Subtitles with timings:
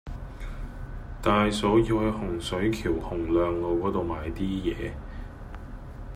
[1.21, 4.39] 大嫂要去洪水橋洪亮路嗰度買啲
[4.73, 4.93] 嘢